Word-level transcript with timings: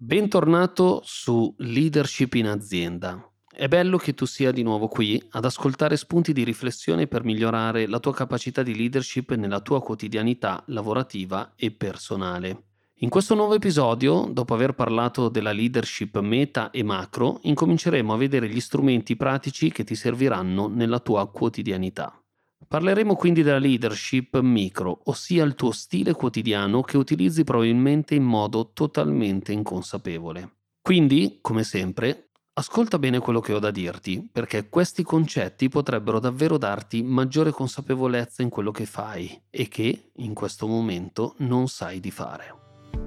Bentornato 0.00 1.00
su 1.02 1.52
Leadership 1.58 2.34
in 2.34 2.46
azienda. 2.46 3.20
È 3.50 3.66
bello 3.66 3.96
che 3.96 4.14
tu 4.14 4.26
sia 4.26 4.52
di 4.52 4.62
nuovo 4.62 4.86
qui 4.86 5.20
ad 5.30 5.44
ascoltare 5.44 5.96
spunti 5.96 6.32
di 6.32 6.44
riflessione 6.44 7.08
per 7.08 7.24
migliorare 7.24 7.88
la 7.88 7.98
tua 7.98 8.14
capacità 8.14 8.62
di 8.62 8.76
leadership 8.76 9.34
nella 9.34 9.58
tua 9.58 9.82
quotidianità 9.82 10.62
lavorativa 10.66 11.54
e 11.56 11.72
personale. 11.72 12.66
In 12.98 13.08
questo 13.08 13.34
nuovo 13.34 13.54
episodio, 13.54 14.28
dopo 14.30 14.54
aver 14.54 14.74
parlato 14.74 15.28
della 15.28 15.50
leadership 15.50 16.16
meta 16.20 16.70
e 16.70 16.84
macro, 16.84 17.40
incominceremo 17.42 18.12
a 18.14 18.16
vedere 18.16 18.48
gli 18.48 18.60
strumenti 18.60 19.16
pratici 19.16 19.72
che 19.72 19.82
ti 19.82 19.96
serviranno 19.96 20.68
nella 20.68 21.00
tua 21.00 21.28
quotidianità. 21.28 22.22
Parleremo 22.66 23.14
quindi 23.14 23.42
della 23.42 23.58
leadership 23.58 24.38
micro, 24.40 25.00
ossia 25.04 25.44
il 25.44 25.54
tuo 25.54 25.70
stile 25.70 26.12
quotidiano 26.12 26.82
che 26.82 26.98
utilizzi 26.98 27.44
probabilmente 27.44 28.14
in 28.14 28.24
modo 28.24 28.72
totalmente 28.74 29.52
inconsapevole. 29.52 30.56
Quindi, 30.82 31.38
come 31.40 31.64
sempre, 31.64 32.30
ascolta 32.54 32.98
bene 32.98 33.20
quello 33.20 33.40
che 33.40 33.54
ho 33.54 33.58
da 33.58 33.70
dirti, 33.70 34.28
perché 34.30 34.68
questi 34.68 35.02
concetti 35.02 35.68
potrebbero 35.68 36.18
davvero 36.18 36.58
darti 36.58 37.02
maggiore 37.02 37.52
consapevolezza 37.52 38.42
in 38.42 38.48
quello 38.48 38.70
che 38.70 38.84
fai 38.84 39.40
e 39.48 39.68
che, 39.68 40.10
in 40.16 40.34
questo 40.34 40.66
momento, 40.66 41.36
non 41.38 41.68
sai 41.68 42.00
di 42.00 42.10
fare. 42.10 42.54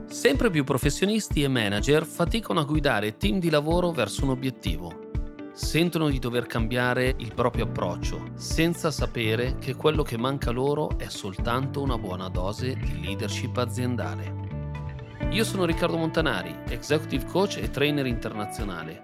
Sempre 0.07 0.49
più 0.49 0.63
professionisti 0.63 1.43
e 1.43 1.47
manager 1.47 2.05
faticano 2.05 2.59
a 2.59 2.65
guidare 2.65 3.17
team 3.17 3.39
di 3.39 3.49
lavoro 3.49 3.91
verso 3.91 4.23
un 4.23 4.31
obiettivo 4.31 5.00
sentono 5.53 6.09
di 6.09 6.19
dover 6.19 6.45
cambiare 6.45 7.13
il 7.17 7.33
proprio 7.33 7.65
approccio, 7.65 8.29
senza 8.35 8.89
sapere 8.89 9.57
che 9.59 9.75
quello 9.75 10.01
che 10.01 10.17
manca 10.17 10.51
loro 10.51 10.97
è 10.97 11.09
soltanto 11.09 11.81
una 11.81 11.97
buona 11.97 12.29
dose 12.29 12.75
di 12.75 13.01
leadership 13.01 13.57
aziendale. 13.57 14.49
Io 15.31 15.43
sono 15.43 15.65
Riccardo 15.65 15.97
Montanari, 15.97 16.55
executive 16.69 17.25
coach 17.25 17.57
e 17.57 17.69
trainer 17.69 18.05
internazionale. 18.05 19.03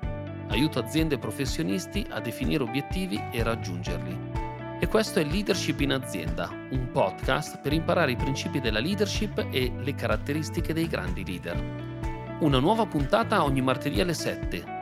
Aiuto 0.50 0.80
aziende 0.80 1.16
e 1.16 1.20
professionisti 1.20 2.06
a 2.10 2.20
definire 2.22 2.64
obiettivi 2.64 3.22
e 3.32 3.44
raggiungerli. 3.44 4.36
E 4.80 4.88
questo 4.88 5.20
è 5.20 5.24
Leadership 5.24 5.80
in 5.82 5.92
azienda, 5.92 6.50
un 6.72 6.90
podcast 6.92 7.60
per 7.60 7.74
imparare 7.74 8.12
i 8.12 8.16
principi 8.16 8.60
della 8.60 8.80
leadership 8.80 9.48
e 9.52 9.72
le 9.76 9.96
caratteristiche 9.96 10.74
dei 10.74 10.88
grandi 10.88 11.26
leader. 11.26 12.38
Una 12.40 12.60
nuova 12.60 12.86
puntata 12.86 13.44
ogni 13.44 13.62
martedì 13.62 14.00
alle 14.00 14.14
7 14.14 14.76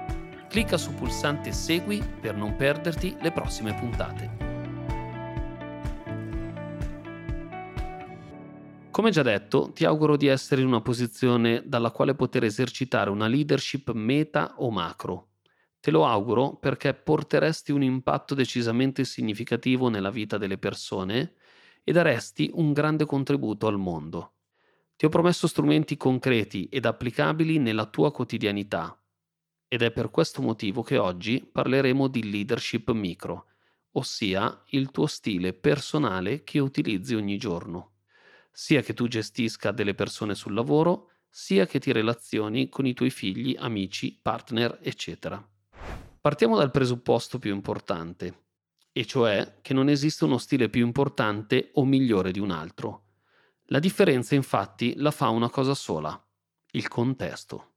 Clicca 0.55 0.77
sul 0.77 0.93
pulsante 0.93 1.51
Segui 1.51 2.01
per 2.21 2.33
non 2.33 2.55
perderti 2.55 3.17
le 3.19 3.33
prossime 3.33 3.73
puntate. 3.73 4.37
Come 8.89 9.09
già 9.09 9.21
detto, 9.21 9.73
ti 9.73 9.83
auguro 9.83 10.15
di 10.15 10.27
essere 10.27 10.61
in 10.61 10.67
una 10.67 10.79
posizione 10.79 11.63
dalla 11.65 11.91
quale 11.91 12.15
poter 12.15 12.45
esercitare 12.45 13.09
una 13.09 13.27
leadership 13.27 13.91
meta 13.91 14.53
o 14.59 14.71
macro. 14.71 15.31
Te 15.81 15.91
lo 15.91 16.05
auguro 16.05 16.55
perché 16.55 16.93
porteresti 16.93 17.73
un 17.73 17.83
impatto 17.83 18.33
decisamente 18.33 19.03
significativo 19.03 19.89
nella 19.89 20.09
vita 20.09 20.37
delle 20.37 20.57
persone 20.57 21.33
e 21.83 21.91
daresti 21.91 22.49
un 22.53 22.71
grande 22.71 23.05
contributo 23.05 23.67
al 23.67 23.77
mondo. 23.77 24.35
Ti 24.95 25.03
ho 25.03 25.09
promesso 25.09 25.47
strumenti 25.47 25.97
concreti 25.97 26.69
ed 26.71 26.85
applicabili 26.85 27.59
nella 27.59 27.87
tua 27.87 28.13
quotidianità 28.13 28.97
ed 29.67 29.81
è 29.81 29.91
per 29.91 30.09
questo 30.09 30.41
motivo 30.41 30.81
che 30.81 30.97
oggi 30.97 31.39
parleremo 31.39 32.07
di 32.07 32.29
leadership 32.29 32.91
micro, 32.91 33.47
ossia 33.91 34.63
il 34.69 34.91
tuo 34.91 35.07
stile 35.07 35.53
personale 35.53 36.43
che 36.43 36.59
utilizzi 36.59 37.15
ogni 37.15 37.37
giorno, 37.37 37.93
sia 38.51 38.81
che 38.81 38.93
tu 38.93 39.07
gestisca 39.07 39.71
delle 39.71 39.95
persone 39.95 40.35
sul 40.35 40.53
lavoro, 40.53 41.09
sia 41.29 41.65
che 41.65 41.79
ti 41.79 41.91
relazioni 41.91 42.69
con 42.69 42.85
i 42.85 42.93
tuoi 42.93 43.09
figli, 43.09 43.55
amici, 43.59 44.17
partner, 44.21 44.79
eccetera. 44.81 45.45
Partiamo 46.21 46.57
dal 46.57 46.71
presupposto 46.71 47.39
più 47.39 47.53
importante, 47.53 48.43
e 48.91 49.05
cioè 49.05 49.57
che 49.61 49.73
non 49.73 49.89
esiste 49.89 50.23
uno 50.23 50.37
stile 50.37 50.69
più 50.69 50.85
importante 50.85 51.71
o 51.73 51.83
migliore 51.83 52.31
di 52.31 52.39
un 52.39 52.51
altro. 52.51 53.03
La 53.65 53.79
differenza 53.79 54.35
infatti 54.35 54.93
la 54.95 55.11
fa 55.11 55.27
una 55.27 55.49
cosa 55.49 55.73
sola, 55.73 56.17
il 56.71 56.87
contesto. 56.87 57.74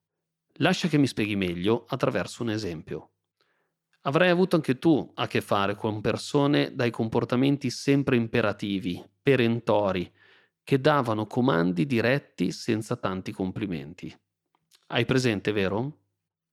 Lascia 0.61 0.89
che 0.89 0.99
mi 0.99 1.07
spieghi 1.07 1.37
meglio 1.37 1.85
attraverso 1.87 2.43
un 2.43 2.51
esempio. 2.51 3.11
Avrai 4.03 4.31
avuto 4.31 4.57
anche 4.57 4.79
tu 4.79 5.11
a 5.15 5.27
che 5.27 5.41
fare 5.41 5.75
con 5.75 6.01
persone 6.01 6.75
dai 6.75 6.91
comportamenti 6.91 7.71
sempre 7.71 8.17
imperativi, 8.17 9.05
perentori, 9.23 10.11
che 10.65 10.81
davano 10.81 11.27
comandi 11.27 11.87
diretti 11.87 12.51
senza 12.51 12.97
tanti 12.97 13.33
complimenti. 13.33 14.15
Hai 14.89 15.05
presente, 15.05 15.53
vero? 15.53 15.99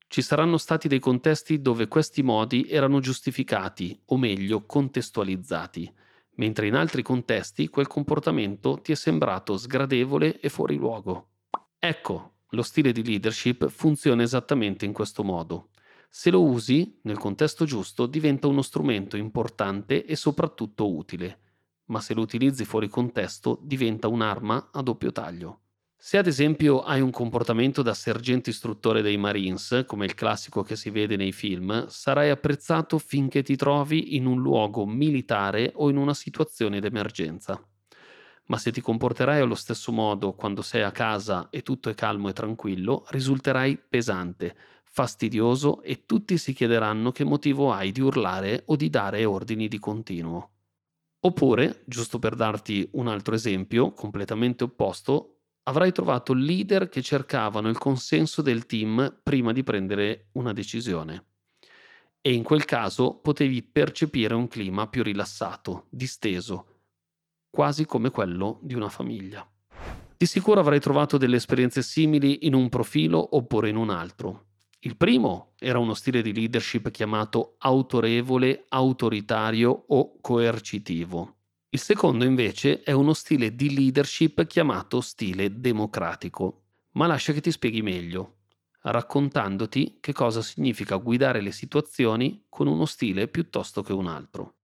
Ci 0.08 0.22
saranno 0.22 0.58
stati 0.58 0.88
dei 0.88 1.00
contesti 1.00 1.62
dove 1.62 1.88
questi 1.88 2.22
modi 2.22 2.68
erano 2.70 3.00
giustificati, 3.00 4.00
o 4.06 4.18
meglio, 4.18 4.66
contestualizzati, 4.66 5.92
mentre 6.36 6.68
in 6.68 6.76
altri 6.76 7.02
contesti 7.02 7.70
quel 7.70 7.88
comportamento 7.88 8.80
ti 8.82 8.92
è 8.92 8.96
sembrato 8.96 9.58
sgradevole 9.58 10.40
e 10.40 10.50
fuori 10.50 10.76
luogo. 10.76 11.30
Ecco, 11.80 12.35
lo 12.56 12.64
stile 12.64 12.92
di 12.92 13.04
leadership 13.04 13.70
funziona 13.70 14.24
esattamente 14.24 14.86
in 14.86 14.94
questo 14.94 15.24
modo. 15.24 15.70
Se 16.10 16.32
lo 16.32 16.42
usi 16.42 17.00
nel 17.04 17.18
contesto 17.18 17.66
giusto 17.66 18.08
diventa 18.08 18.48
uno 18.48 18.62
strumento 18.62 19.18
importante 19.18 20.06
e 20.06 20.16
soprattutto 20.16 20.92
utile, 20.92 21.40
ma 21.88 22.00
se 22.00 22.14
lo 22.14 22.22
utilizzi 22.22 22.66
fuori 22.66 22.88
contesto 22.88 23.60
diventa 23.62 24.08
un'arma 24.08 24.70
a 24.72 24.82
doppio 24.82 25.12
taglio. 25.12 25.60
Se 25.98 26.18
ad 26.18 26.28
esempio 26.28 26.84
hai 26.84 27.02
un 27.02 27.12
comportamento 27.12 27.82
da 27.82 27.94
sergente 27.94 28.52
istruttore 28.52 29.02
dei 29.02 29.18
Marines, 29.18 29.84
come 29.86 30.06
il 30.06 30.14
classico 30.14 30.64
che 30.64 30.76
si 30.76 30.90
vede 30.90 31.16
nei 31.16 31.32
film, 31.32 31.88
sarai 31.88 32.30
apprezzato 32.30 32.98
finché 32.98 33.44
ti 33.44 33.56
trovi 33.56 34.16
in 34.16 34.26
un 34.26 34.40
luogo 34.42 34.86
militare 34.86 35.72
o 35.76 35.90
in 35.90 35.98
una 35.98 36.14
situazione 36.14 36.80
d'emergenza 36.80 37.62
ma 38.48 38.58
se 38.58 38.72
ti 38.72 38.82
comporterai 38.82 39.42
allo 39.42 39.56
stesso 39.56 39.92
modo 39.92 40.34
quando 40.34 40.62
sei 40.62 40.84
a 40.84 40.92
casa 40.92 41.50
e 41.50 41.62
tutto 41.64 41.90
è 41.90 41.96
calmo 41.96 42.30
e 42.30 42.34
tranquillo, 42.34 43.06
risulterai 43.10 43.78
pesante, 43.78 44.56
fastidioso 44.84 45.82
e 45.82 46.06
tutti 46.06 46.38
si 46.38 46.54
chiederanno 46.54 47.12
che 47.12 47.24
motivo 47.24 47.72
hai 47.72 47.92
di 47.92 48.02
urlare 48.02 48.64
o 48.68 48.76
di 48.76 48.90
dare 48.90 49.26
ordini 49.26 49.68
di 49.68 49.80
continuo. 49.80 50.52
Oppure, 51.22 51.84
giusto 51.86 52.20
per 52.20 52.36
darti 52.36 52.88
un 52.94 53.08
altro 53.08 53.34
esempio 53.34 53.94
completamente 53.94 54.64
opposto, 54.64 55.40
avrai 55.64 55.92
trovato 55.92 56.34
leader 56.34 56.88
che 56.88 57.02
cercavano 57.02 57.68
il 57.68 57.80
consenso 57.80 58.44
del 58.44 58.68
team 58.68 59.22
prima 59.24 59.52
di 59.52 59.64
prendere 59.64 60.30
una 60.34 60.54
decisione. 60.54 61.26
E 62.22 62.34
in 62.34 62.44
quel 62.44 62.66
caso 62.66 63.16
potevi 63.16 63.64
percepire 63.64 64.34
un 64.36 64.48
clima 64.48 64.88
più 64.88 65.04
rilassato, 65.04 65.88
disteso, 65.90 66.75
quasi 67.56 67.86
come 67.86 68.10
quello 68.10 68.60
di 68.64 68.74
una 68.74 68.90
famiglia. 68.90 69.50
Di 70.18 70.26
sicuro 70.26 70.60
avrai 70.60 70.82
trovato 70.82 71.18
delle 71.18 71.38
esperienze 71.38 71.82
simili 71.84 72.46
in 72.48 72.54
un 72.54 72.68
profilo 72.68 73.38
oppure 73.38 73.70
in 73.70 73.78
un 73.78 73.92
altro. 73.92 74.48
Il 74.80 74.98
primo 74.98 75.54
era 75.58 75.80
uno 75.80 75.94
stile 75.94 76.22
di 76.22 76.34
leadership 76.34 76.92
chiamato 76.92 77.56
autorevole, 77.60 78.66
autoritario 78.68 79.86
o 79.88 80.20
coercitivo. 80.20 81.36
Il 81.70 81.80
secondo 81.80 82.26
invece 82.26 82.82
è 82.84 82.92
uno 82.92 83.14
stile 83.14 83.56
di 83.56 83.74
leadership 83.74 84.46
chiamato 84.48 85.00
stile 85.00 85.58
democratico. 85.58 86.64
Ma 86.96 87.08
lascia 87.08 87.32
che 87.32 87.40
ti 87.40 87.52
spieghi 87.52 87.82
meglio, 87.82 88.40
raccontandoti 88.82 90.00
che 90.02 90.12
cosa 90.12 90.42
significa 90.42 90.98
guidare 90.98 91.40
le 91.40 91.52
situazioni 91.52 92.48
con 92.50 92.68
uno 92.68 92.86
stile 92.86 93.30
piuttosto 93.30 93.82
che 93.82 93.94
un 93.94 94.08
altro. 94.08 94.56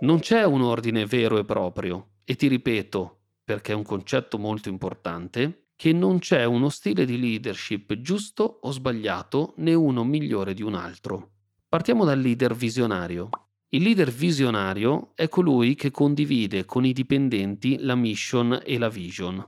Non 0.00 0.20
c'è 0.20 0.44
un 0.44 0.62
ordine 0.62 1.06
vero 1.06 1.38
e 1.38 1.44
proprio 1.44 2.18
e 2.24 2.36
ti 2.36 2.46
ripeto, 2.46 3.22
perché 3.42 3.72
è 3.72 3.74
un 3.74 3.82
concetto 3.82 4.38
molto 4.38 4.68
importante, 4.68 5.70
che 5.74 5.92
non 5.92 6.20
c'è 6.20 6.44
uno 6.44 6.68
stile 6.68 7.04
di 7.04 7.18
leadership 7.18 8.00
giusto 8.00 8.60
o 8.62 8.70
sbagliato 8.70 9.54
né 9.56 9.74
uno 9.74 10.04
migliore 10.04 10.54
di 10.54 10.62
un 10.62 10.74
altro. 10.74 11.32
Partiamo 11.68 12.04
dal 12.04 12.20
leader 12.20 12.54
visionario. 12.54 13.28
Il 13.70 13.82
leader 13.82 14.10
visionario 14.10 15.12
è 15.16 15.28
colui 15.28 15.74
che 15.74 15.90
condivide 15.90 16.64
con 16.64 16.84
i 16.84 16.92
dipendenti 16.92 17.78
la 17.80 17.96
mission 17.96 18.60
e 18.64 18.78
la 18.78 18.88
vision, 18.88 19.44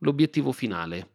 l'obiettivo 0.00 0.50
finale, 0.50 1.10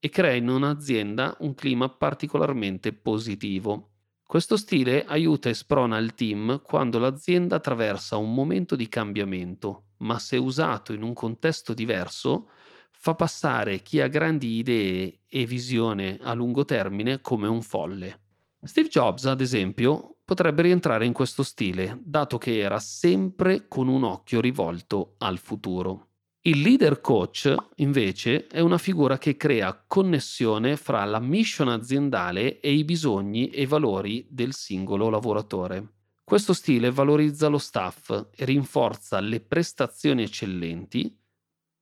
e 0.00 0.08
crea 0.08 0.32
in 0.32 0.48
un'azienda 0.48 1.36
un 1.40 1.54
clima 1.54 1.90
particolarmente 1.90 2.94
positivo. 2.94 3.91
Questo 4.32 4.56
stile 4.56 5.04
aiuta 5.04 5.50
e 5.50 5.54
sprona 5.54 5.98
il 5.98 6.14
team 6.14 6.62
quando 6.62 6.98
l'azienda 6.98 7.56
attraversa 7.56 8.16
un 8.16 8.32
momento 8.32 8.76
di 8.76 8.88
cambiamento, 8.88 9.88
ma 9.98 10.18
se 10.18 10.38
usato 10.38 10.94
in 10.94 11.02
un 11.02 11.12
contesto 11.12 11.74
diverso, 11.74 12.48
fa 12.92 13.14
passare 13.14 13.82
chi 13.82 14.00
ha 14.00 14.06
grandi 14.06 14.56
idee 14.56 15.20
e 15.28 15.44
visione 15.44 16.18
a 16.22 16.32
lungo 16.32 16.64
termine 16.64 17.20
come 17.20 17.46
un 17.46 17.60
folle. 17.60 18.20
Steve 18.62 18.88
Jobs, 18.88 19.26
ad 19.26 19.42
esempio, 19.42 20.16
potrebbe 20.24 20.62
rientrare 20.62 21.04
in 21.04 21.12
questo 21.12 21.42
stile, 21.42 22.00
dato 22.02 22.38
che 22.38 22.58
era 22.58 22.78
sempre 22.78 23.68
con 23.68 23.86
un 23.86 24.02
occhio 24.02 24.40
rivolto 24.40 25.16
al 25.18 25.36
futuro. 25.36 26.11
Il 26.44 26.60
leader 26.60 27.00
coach, 27.00 27.54
invece, 27.76 28.48
è 28.48 28.58
una 28.58 28.76
figura 28.76 29.16
che 29.16 29.36
crea 29.36 29.80
connessione 29.86 30.76
fra 30.76 31.04
la 31.04 31.20
mission 31.20 31.68
aziendale 31.68 32.58
e 32.58 32.72
i 32.72 32.82
bisogni 32.82 33.48
e 33.50 33.62
i 33.62 33.66
valori 33.66 34.26
del 34.28 34.52
singolo 34.52 35.08
lavoratore. 35.08 35.92
Questo 36.24 36.52
stile 36.52 36.90
valorizza 36.90 37.46
lo 37.46 37.58
staff 37.58 38.10
e 38.34 38.44
rinforza 38.44 39.20
le 39.20 39.38
prestazioni 39.38 40.24
eccellenti 40.24 41.16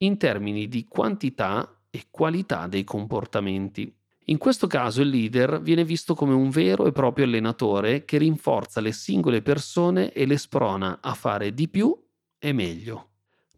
in 0.03 0.17
termini 0.17 0.67
di 0.67 0.85
quantità 0.87 1.81
e 1.89 2.09
qualità 2.11 2.67
dei 2.67 2.83
comportamenti. 2.83 3.91
In 4.25 4.37
questo 4.37 4.67
caso 4.67 5.01
il 5.01 5.09
leader 5.09 5.59
viene 5.59 5.83
visto 5.83 6.13
come 6.13 6.33
un 6.33 6.51
vero 6.51 6.85
e 6.85 6.91
proprio 6.91 7.25
allenatore 7.25 8.05
che 8.05 8.19
rinforza 8.19 8.79
le 8.79 8.91
singole 8.91 9.41
persone 9.41 10.11
e 10.11 10.27
le 10.27 10.37
sprona 10.37 10.99
a 11.01 11.15
fare 11.15 11.51
di 11.51 11.67
più 11.67 11.99
e 12.37 12.53
meglio. 12.53 13.10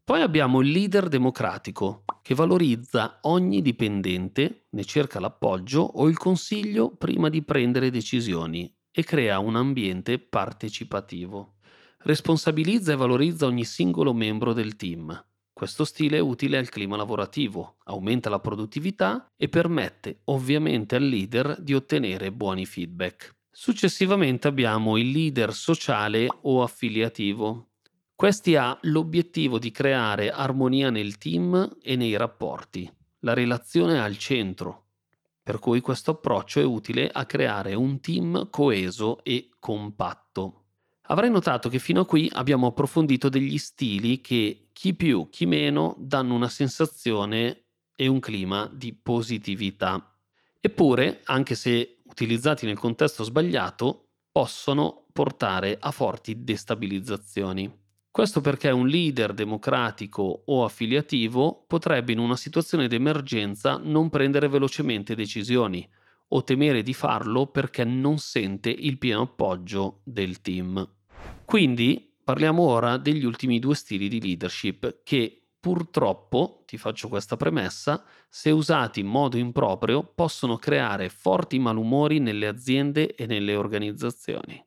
Poi 0.05 0.19
abbiamo 0.19 0.59
il 0.59 0.69
leader 0.69 1.07
democratico, 1.07 2.03
che 2.21 2.35
valorizza 2.35 3.19
ogni 3.21 3.61
dipendente, 3.61 4.65
ne 4.71 4.83
cerca 4.83 5.21
l'appoggio 5.21 5.79
o 5.79 6.09
il 6.09 6.17
consiglio 6.17 6.94
prima 6.94 7.29
di 7.29 7.41
prendere 7.41 7.89
decisioni 7.89 8.69
e 8.91 9.03
crea 9.05 9.39
un 9.39 9.55
ambiente 9.55 10.19
partecipativo. 10.19 11.55
Responsabilizza 12.00 12.91
e 12.91 12.97
valorizza 12.97 13.45
ogni 13.45 13.63
singolo 13.63 14.13
membro 14.13 14.51
del 14.51 14.75
team. 14.75 15.25
Questo 15.53 15.85
stile 15.85 16.17
è 16.17 16.19
utile 16.19 16.57
al 16.57 16.67
clima 16.67 16.97
lavorativo, 16.97 17.77
aumenta 17.85 18.29
la 18.29 18.39
produttività 18.39 19.25
e 19.38 19.47
permette 19.47 20.19
ovviamente 20.25 20.97
al 20.97 21.03
leader 21.03 21.61
di 21.61 21.73
ottenere 21.73 22.33
buoni 22.33 22.65
feedback. 22.65 23.35
Successivamente 23.50 24.50
abbiamo 24.50 24.97
il 24.97 25.11
leader 25.11 25.53
sociale 25.53 26.27
o 26.41 26.61
affiliativo, 26.61 27.72
questi 28.23 28.55
ha 28.55 28.77
l'obiettivo 28.83 29.59
di 29.59 29.69
creare 29.69 30.31
armonia 30.31 30.89
nel 30.89 31.17
team 31.17 31.75
e 31.81 31.97
nei 31.97 32.15
rapporti. 32.15 32.89
La 33.19 33.33
relazione 33.33 33.95
è 33.95 33.97
al 33.97 34.17
centro, 34.17 34.91
per 35.43 35.59
cui 35.59 35.81
questo 35.81 36.11
approccio 36.11 36.61
è 36.61 36.63
utile 36.63 37.09
a 37.11 37.25
creare 37.25 37.73
un 37.73 37.99
team 37.99 38.49
coeso 38.49 39.21
e 39.25 39.49
compatto. 39.59 40.67
Avrai 41.07 41.29
notato 41.29 41.67
che 41.67 41.79
fino 41.79 41.99
a 41.99 42.05
qui 42.05 42.29
abbiamo 42.31 42.67
approfondito 42.67 43.27
degli 43.27 43.57
stili 43.57 44.21
che 44.21 44.69
chi 44.71 44.93
più, 44.93 45.27
chi 45.29 45.45
meno 45.45 45.93
danno 45.99 46.33
una 46.33 46.47
sensazione 46.47 47.65
e 47.93 48.07
un 48.07 48.21
clima 48.21 48.71
di 48.71 48.93
positività. 48.93 50.17
Eppure, 50.61 51.19
anche 51.25 51.55
se 51.55 51.97
utilizzati 52.05 52.65
nel 52.65 52.79
contesto 52.79 53.25
sbagliato, 53.25 54.11
possono 54.31 55.07
portare 55.11 55.75
a 55.77 55.91
forti 55.91 56.45
destabilizzazioni. 56.45 57.81
Questo 58.13 58.42
perché 58.42 58.69
un 58.69 58.86
leader 58.86 59.33
democratico 59.33 60.44
o 60.45 60.63
affiliativo 60.63 61.65
potrebbe 61.65 62.12
in 62.12 62.19
una 62.19 62.36
situazione 62.36 62.88
di 62.88 62.94
emergenza 62.94 63.81
non 63.83 64.12
prendere 64.12 64.48
velocemente 64.48 65.15
decisioni 65.15 65.89
o 66.27 66.44
temere 66.44 66.83
di 66.83 66.94
farlo 66.94 67.48
perché 67.48 67.83
non 67.83 68.19
sente 68.19 68.69
il 68.69 69.00
pieno 69.00 69.21
appoggio 69.21 70.01
del 70.04 70.42
team. 70.42 70.88
Quindi 71.44 72.13
parliamo 72.24 72.62
ora 72.62 72.98
degli 72.98 73.25
ultimi 73.25 73.57
due 73.57 73.74
stili 73.74 74.07
di 74.07 74.21
leadership 74.21 75.00
che 75.04 75.48
purtroppo, 75.60 76.62
ti 76.68 76.77
faccio 76.77 77.07
questa 77.07 77.36
premessa, 77.36 78.06
se 78.30 78.51
usati 78.51 79.00
in 79.00 79.07
modo 79.07 79.38
improprio 79.38 80.04
possono 80.04 80.57
creare 80.57 81.10
forti 81.10 81.57
malumori 81.57 82.19
nelle 82.19 82.45
aziende 82.45 83.15
e 83.15 83.25
nelle 83.25 83.56
organizzazioni. 83.56 84.63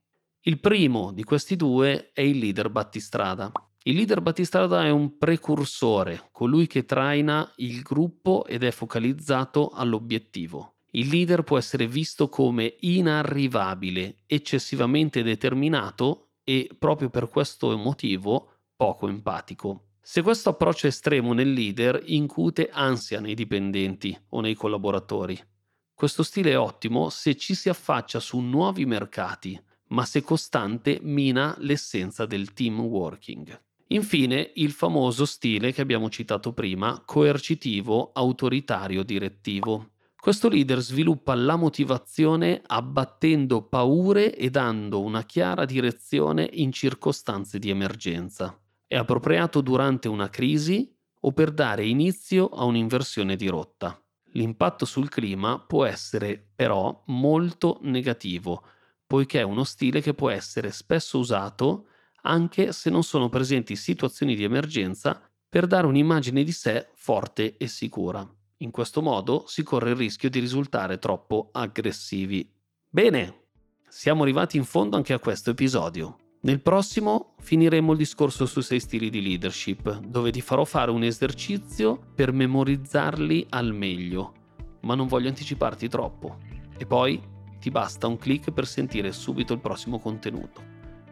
Il 0.48 0.60
primo 0.60 1.10
di 1.10 1.24
questi 1.24 1.56
due 1.56 2.12
è 2.12 2.20
il 2.20 2.38
leader 2.38 2.70
battistrada. 2.70 3.50
Il 3.82 3.96
leader 3.96 4.20
battistrada 4.20 4.84
è 4.84 4.90
un 4.90 5.18
precursore, 5.18 6.28
colui 6.30 6.68
che 6.68 6.84
traina 6.84 7.52
il 7.56 7.82
gruppo 7.82 8.46
ed 8.46 8.62
è 8.62 8.70
focalizzato 8.70 9.70
all'obiettivo. 9.70 10.76
Il 10.92 11.08
leader 11.08 11.42
può 11.42 11.58
essere 11.58 11.88
visto 11.88 12.28
come 12.28 12.76
inarrivabile, 12.78 14.18
eccessivamente 14.24 15.24
determinato 15.24 16.34
e 16.44 16.70
proprio 16.78 17.10
per 17.10 17.28
questo 17.28 17.76
motivo 17.76 18.52
poco 18.76 19.08
empatico. 19.08 19.94
Se 20.00 20.22
questo 20.22 20.50
approccio 20.50 20.86
estremo 20.86 21.32
nel 21.32 21.52
leader 21.52 22.00
incute 22.04 22.68
ansia 22.70 23.18
nei 23.18 23.34
dipendenti 23.34 24.16
o 24.28 24.40
nei 24.40 24.54
collaboratori. 24.54 25.36
Questo 25.92 26.22
stile 26.22 26.52
è 26.52 26.58
ottimo 26.58 27.08
se 27.08 27.34
ci 27.34 27.56
si 27.56 27.68
affaccia 27.68 28.20
su 28.20 28.38
nuovi 28.38 28.86
mercati, 28.86 29.60
ma 29.88 30.04
se 30.04 30.22
costante 30.22 30.98
mina 31.02 31.54
l'essenza 31.58 32.26
del 32.26 32.52
team 32.52 32.80
working. 32.80 33.60
Infine, 33.88 34.50
il 34.54 34.72
famoso 34.72 35.24
stile 35.24 35.72
che 35.72 35.80
abbiamo 35.80 36.08
citato 36.08 36.52
prima, 36.52 37.02
coercitivo, 37.04 38.10
autoritario, 38.12 39.04
direttivo. 39.04 39.90
Questo 40.16 40.48
leader 40.48 40.80
sviluppa 40.80 41.36
la 41.36 41.54
motivazione 41.54 42.60
abbattendo 42.66 43.62
paure 43.62 44.34
e 44.34 44.50
dando 44.50 45.02
una 45.02 45.22
chiara 45.22 45.64
direzione 45.64 46.48
in 46.54 46.72
circostanze 46.72 47.60
di 47.60 47.70
emergenza. 47.70 48.58
È 48.88 48.96
appropriato 48.96 49.60
durante 49.60 50.08
una 50.08 50.28
crisi 50.30 50.92
o 51.20 51.32
per 51.32 51.52
dare 51.52 51.86
inizio 51.86 52.48
a 52.48 52.64
un'inversione 52.64 53.36
di 53.36 53.46
rotta. 53.46 54.00
L'impatto 54.32 54.84
sul 54.84 55.08
clima 55.08 55.60
può 55.60 55.84
essere 55.84 56.44
però 56.56 57.04
molto 57.06 57.78
negativo, 57.82 58.64
poiché 59.06 59.40
è 59.40 59.42
uno 59.42 59.64
stile 59.64 60.00
che 60.00 60.14
può 60.14 60.30
essere 60.30 60.70
spesso 60.72 61.18
usato 61.18 61.86
anche 62.22 62.72
se 62.72 62.90
non 62.90 63.04
sono 63.04 63.28
presenti 63.28 63.76
situazioni 63.76 64.34
di 64.34 64.44
emergenza 64.44 65.20
per 65.48 65.66
dare 65.66 65.86
un'immagine 65.86 66.42
di 66.42 66.52
sé 66.52 66.88
forte 66.94 67.56
e 67.56 67.68
sicura. 67.68 68.28
In 68.58 68.70
questo 68.70 69.02
modo 69.02 69.44
si 69.46 69.62
corre 69.62 69.90
il 69.90 69.96
rischio 69.96 70.28
di 70.28 70.40
risultare 70.40 70.98
troppo 70.98 71.50
aggressivi. 71.52 72.50
Bene, 72.88 73.44
siamo 73.88 74.22
arrivati 74.22 74.56
in 74.56 74.64
fondo 74.64 74.96
anche 74.96 75.12
a 75.12 75.18
questo 75.18 75.50
episodio. 75.50 76.18
Nel 76.40 76.60
prossimo 76.60 77.34
finiremo 77.40 77.92
il 77.92 77.98
discorso 77.98 78.46
su 78.46 78.60
sei 78.60 78.80
stili 78.80 79.10
di 79.10 79.22
leadership, 79.22 79.98
dove 80.00 80.30
ti 80.30 80.40
farò 80.40 80.64
fare 80.64 80.90
un 80.90 81.02
esercizio 81.02 81.98
per 82.14 82.32
memorizzarli 82.32 83.46
al 83.50 83.72
meglio, 83.72 84.32
ma 84.82 84.94
non 84.94 85.06
voglio 85.06 85.28
anticiparti 85.28 85.88
troppo. 85.88 86.38
E 86.76 86.86
poi 86.86 87.20
ti 87.66 87.72
basta 87.72 88.06
un 88.06 88.16
clic 88.16 88.52
per 88.52 88.64
sentire 88.64 89.10
subito 89.10 89.52
il 89.52 89.58
prossimo 89.58 89.98
contenuto. 89.98 90.62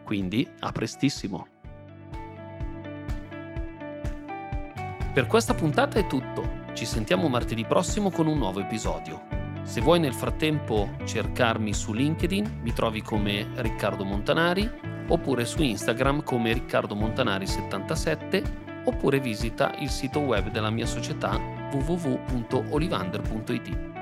Quindi 0.05 0.47
a 0.59 0.71
prestissimo! 0.71 1.47
Per 5.13 5.27
questa 5.27 5.53
puntata 5.53 5.99
è 5.99 6.07
tutto. 6.07 6.63
Ci 6.71 6.85
sentiamo 6.85 7.27
martedì 7.27 7.65
prossimo 7.65 8.09
con 8.09 8.27
un 8.27 8.37
nuovo 8.37 8.61
episodio. 8.61 9.27
Se 9.63 9.81
vuoi 9.81 9.99
nel 9.99 10.13
frattempo 10.13 10.91
cercarmi 11.03 11.73
su 11.73 11.91
LinkedIn, 11.91 12.59
mi 12.61 12.71
trovi 12.71 13.01
come 13.01 13.49
Riccardo 13.55 14.05
Montanari, 14.05 14.71
oppure 15.09 15.43
su 15.43 15.61
Instagram 15.61 16.23
come 16.23 16.53
Riccardo 16.53 16.95
Montanari77, 16.95 18.83
oppure 18.85 19.19
visita 19.19 19.75
il 19.79 19.89
sito 19.89 20.19
web 20.19 20.51
della 20.51 20.69
mia 20.69 20.85
società 20.85 21.37
www.olivander.it. 21.73 23.94